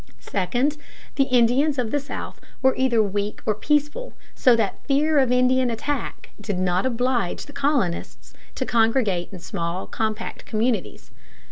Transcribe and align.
Second, 0.19 0.77
the 1.13 1.25
Indians 1.25 1.77
of 1.77 1.91
the 1.91 1.99
South 1.99 2.41
were 2.63 2.73
either 2.75 3.03
weak 3.03 3.39
or 3.45 3.53
peaceful, 3.53 4.15
so 4.33 4.55
that 4.55 4.83
fear 4.87 5.19
of 5.19 5.31
Indian 5.31 5.69
attack 5.69 6.31
did 6.41 6.57
not 6.57 6.87
oblige 6.87 7.45
the 7.45 7.53
colonists 7.53 8.33
to 8.55 8.65
congregate 8.65 9.29
in 9.31 9.37
small, 9.37 9.85
compact 9.85 10.47
communities. 10.47 11.11